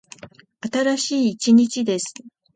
[0.63, 2.11] 新しい一日です。